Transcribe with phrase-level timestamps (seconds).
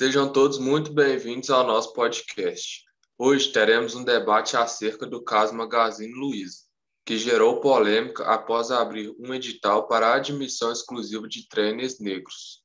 [0.00, 2.86] Sejam todos muito bem-vindos ao nosso podcast.
[3.18, 6.60] Hoje teremos um debate acerca do caso Magazine Luiza,
[7.04, 12.64] que gerou polêmica após abrir um edital para a admissão exclusiva de trainees negros.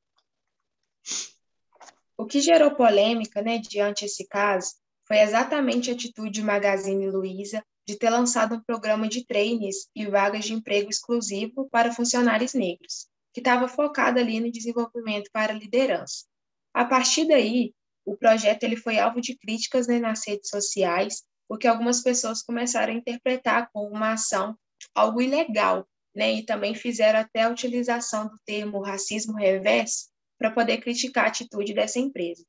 [2.17, 4.71] O que gerou polêmica, né, diante esse caso,
[5.05, 10.05] foi exatamente a atitude de Magazine Luiza de ter lançado um programa de trainees e
[10.05, 16.23] vagas de emprego exclusivo para funcionários negros, que estava focado ali no desenvolvimento para liderança.
[16.75, 21.67] A partir daí, o projeto ele foi alvo de críticas né, nas redes sociais, porque
[21.67, 24.57] algumas pessoas começaram a interpretar como uma ação
[24.93, 30.79] algo ilegal, né, e também fizeram até a utilização do termo racismo reverso para poder
[30.79, 32.43] criticar a atitude dessa empresa.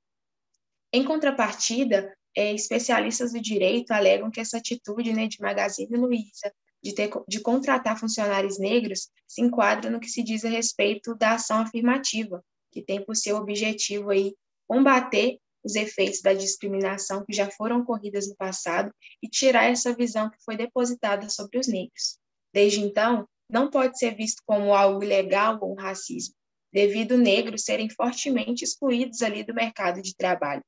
[0.93, 6.53] Em contrapartida, é, especialistas do direito alegam que essa atitude né, de Magazine Luiza
[6.83, 11.35] de, ter, de contratar funcionários negros se enquadra no que se diz a respeito da
[11.35, 12.45] ação afirmativa,
[12.77, 14.37] que tem por seu objetivo aí
[14.69, 20.29] combater os efeitos da discriminação que já foram ocorridas no passado e tirar essa visão
[20.29, 22.19] que foi depositada sobre os negros.
[22.53, 26.35] Desde então, não pode ser visto como algo ilegal ou racismo,
[26.71, 30.63] devido negros serem fortemente excluídos ali do mercado de trabalho.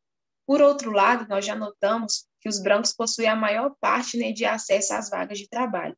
[0.47, 4.47] Por outro lado, nós já notamos que os brancos possuem a maior parte né, de
[4.47, 5.95] acesso às vagas de trabalho.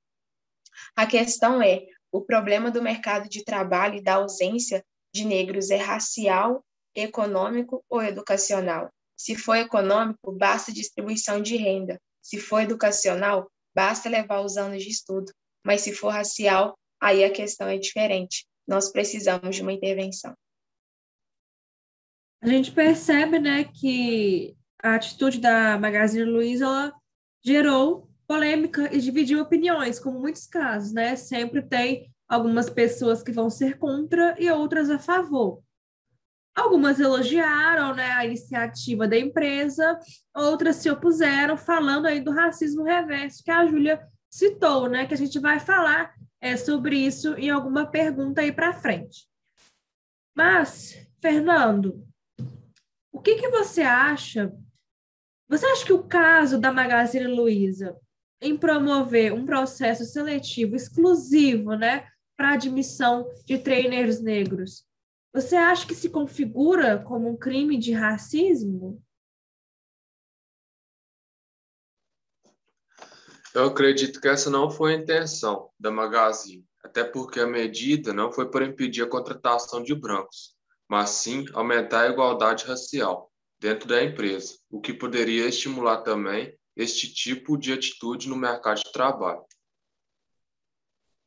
[0.97, 5.77] A questão é, o problema do mercado de trabalho e da ausência de negros é
[5.77, 8.91] racial, econômico ou educacional?
[9.17, 12.01] Se for econômico, basta distribuição de renda.
[12.23, 15.33] Se for educacional, basta levar os anos de estudo.
[15.65, 18.47] Mas se for racial, aí a questão é diferente.
[18.67, 20.35] Nós precisamos de uma intervenção
[22.43, 26.93] a gente percebe né, que a atitude da Magazine Luiza
[27.45, 31.17] gerou polêmica e dividiu opiniões, como muitos casos, né?
[31.17, 35.61] Sempre tem algumas pessoas que vão ser contra e outras a favor.
[36.55, 39.99] Algumas elogiaram né, a iniciativa da empresa,
[40.35, 45.07] outras se opuseram, falando aí do racismo reverso, que a Júlia citou, né?
[45.07, 49.29] Que a gente vai falar é, sobre isso em alguma pergunta aí para frente.
[50.37, 52.07] Mas, Fernando,
[53.13, 54.53] o que, que você acha?
[55.49, 57.97] Você acha que o caso da Magazine Luiza
[58.41, 62.07] em promover um processo seletivo exclusivo, né,
[62.41, 64.87] para admissão de trainers negros,
[65.31, 68.99] você acha que se configura como um crime de racismo?
[73.55, 78.33] Eu acredito que essa não foi a intenção da Magazine, até porque a medida não
[78.33, 80.57] foi para impedir a contratação de brancos,
[80.89, 87.13] mas sim aumentar a igualdade racial dentro da empresa, o que poderia estimular também este
[87.13, 89.45] tipo de atitude no mercado de trabalho.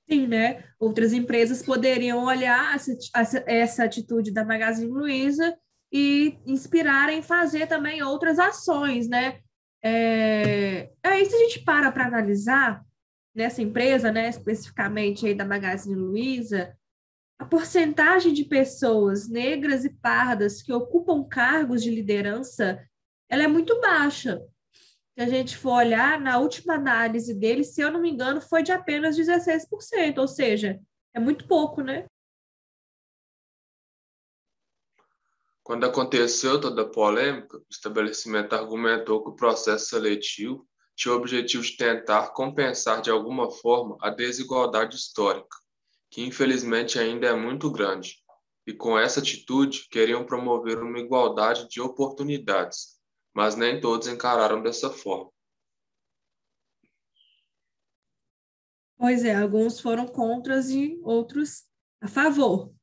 [0.10, 0.64] Sim, né?
[0.80, 2.76] Outras empresas poderiam olhar
[3.46, 5.58] essa, atitude da Magazine Luiza
[5.92, 9.40] e inspirar em fazer também outras ações, né?
[9.84, 10.90] É...
[11.04, 12.84] Aí, se a gente para para analisar
[13.36, 16.76] nessa empresa, né, especificamente aí da Magazine Luiza,
[17.40, 22.80] a porcentagem de pessoas negras e pardas que ocupam cargos de liderança
[23.30, 24.40] ela é muito baixa.
[25.16, 28.64] Se a gente for olhar, na última análise dele, se eu não me engano, foi
[28.64, 30.80] de apenas 16%, ou seja,
[31.14, 32.06] é muito pouco, né?
[35.64, 41.64] Quando aconteceu toda a polêmica, o estabelecimento argumentou que o processo seletivo tinha o objetivo
[41.64, 45.64] de tentar compensar de alguma forma a desigualdade histórica
[46.14, 48.18] que infelizmente ainda é muito grande,
[48.68, 52.93] e com essa atitude queriam promover uma igualdade de oportunidades,
[53.34, 55.32] mas nem todos encararam dessa forma.
[58.98, 61.68] Pois é, alguns foram contras e outros
[62.00, 62.74] a favor.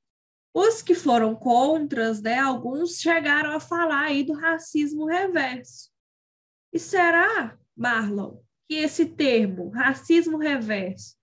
[0.53, 5.91] Os que foram contras, né, alguns chegaram a falar aí do racismo reverso.
[6.73, 11.17] E será, Marlon, que esse termo, racismo reverso,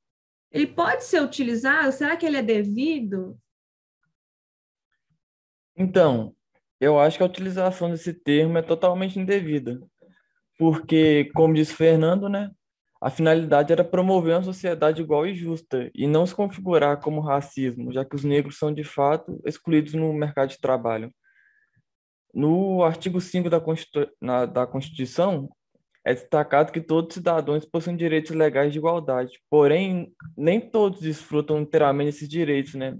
[0.51, 1.91] ele pode ser utilizado?
[1.91, 3.38] Será que ele é devido?
[5.75, 6.35] Então,
[6.79, 9.79] eu acho que a utilização desse termo é totalmente indevida,
[10.57, 12.51] porque, como disse Fernando, né,
[13.01, 17.94] a finalidade era promover uma sociedade igual e justa e não se configurar como racismo,
[17.94, 21.12] já que os negros são de fato excluídos no mercado de trabalho.
[22.33, 24.09] No artigo 5 da, Constitu...
[24.51, 25.50] da Constituição,
[26.03, 31.59] é destacado que todos os cidadãos possuem direitos legais de igualdade, porém, nem todos desfrutam
[31.59, 32.97] inteiramente desses direitos, né?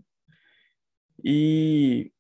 [1.24, 2.12] E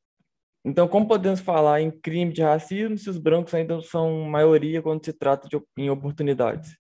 [0.68, 5.06] então, como podemos falar em crime de racismo se os brancos ainda são maioria quando
[5.06, 6.78] se trata de em oportunidades?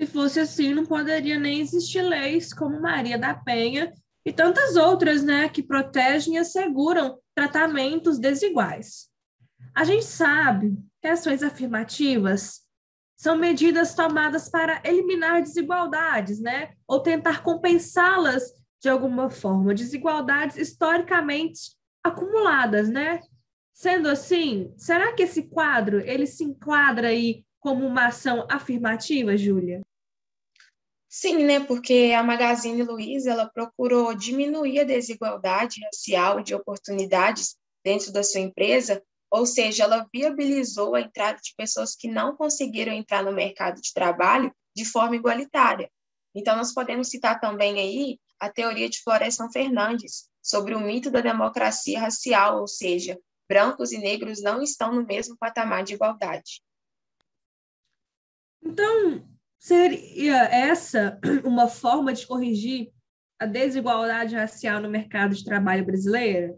[0.00, 3.92] Se fosse assim, não poderia nem existir leis como Maria da Penha
[4.24, 9.08] e tantas outras, né, que protegem e asseguram tratamentos desiguais.
[9.74, 12.60] A gente sabe que ações afirmativas
[13.16, 21.76] são medidas tomadas para eliminar desigualdades, né, ou tentar compensá-las de alguma forma, desigualdades historicamente
[22.04, 23.20] acumuladas, né?
[23.72, 29.80] Sendo assim, será que esse quadro ele se enquadra aí como uma ação afirmativa, Júlia?
[31.08, 31.60] Sim, né?
[31.60, 38.40] Porque a Magazine Luiza ela procurou diminuir a desigualdade racial de oportunidades dentro da sua
[38.40, 43.80] empresa, ou seja, ela viabilizou a entrada de pessoas que não conseguiram entrar no mercado
[43.80, 45.90] de trabalho de forma igualitária.
[46.34, 51.20] Então, nós podemos citar também aí a teoria de Florestan Fernandes sobre o mito da
[51.20, 53.18] democracia racial, ou seja,
[53.48, 56.62] brancos e negros não estão no mesmo patamar de igualdade.
[58.62, 59.28] Então,
[59.58, 62.92] seria essa uma forma de corrigir
[63.38, 66.56] a desigualdade racial no mercado de trabalho brasileiro?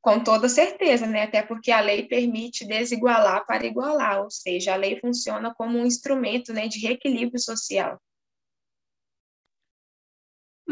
[0.00, 1.22] Com toda certeza, né?
[1.22, 5.86] Até porque a lei permite desigualar para igualar, ou seja, a lei funciona como um
[5.86, 8.00] instrumento né, de reequilíbrio social.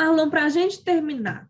[0.00, 1.47] Marlon, para a gente terminar,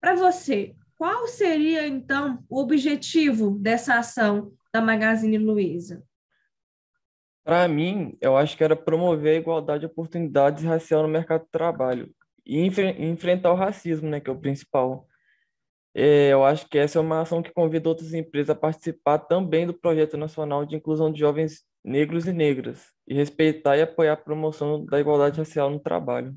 [0.00, 6.02] para você, qual seria então o objetivo dessa ação da Magazine Luiza?
[7.44, 11.50] Para mim, eu acho que era promover a igualdade de oportunidades racial no mercado de
[11.52, 12.12] trabalho
[12.44, 15.06] e enfrentar o racismo, né, que é o principal.
[15.94, 19.68] É, eu acho que essa é uma ação que convida outras empresas a participar também
[19.68, 24.16] do projeto nacional de inclusão de jovens negros e negras e respeitar e apoiar a
[24.16, 26.36] promoção da igualdade racial no trabalho.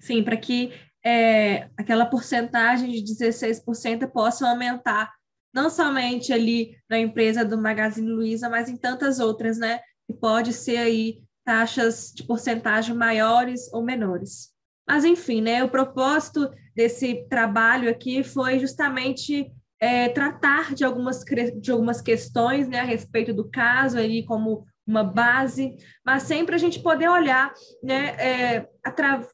[0.00, 0.72] Sim, para que
[1.04, 5.12] é, aquela porcentagem de 16% possa aumentar,
[5.54, 9.80] não somente ali na empresa do Magazine Luiza, mas em tantas outras, né?
[10.06, 14.50] Que pode ser aí taxas de porcentagem maiores ou menores.
[14.88, 15.62] Mas, enfim, né?
[15.62, 21.24] O propósito desse trabalho aqui foi justamente é, tratar de algumas,
[21.60, 26.58] de algumas questões né, a respeito do caso, ali, como uma base, mas sempre a
[26.58, 28.68] gente poder olhar né, é,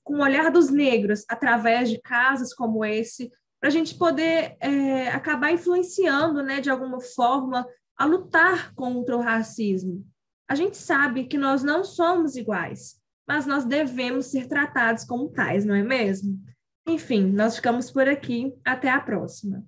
[0.04, 5.08] com o olhar dos negros, através de casos como esse, para a gente poder é,
[5.08, 7.66] acabar influenciando, né, de alguma forma,
[7.96, 10.06] a lutar contra o racismo.
[10.48, 12.96] A gente sabe que nós não somos iguais,
[13.26, 16.38] mas nós devemos ser tratados como tais, não é mesmo?
[16.86, 18.54] Enfim, nós ficamos por aqui.
[18.64, 19.64] Até a próxima.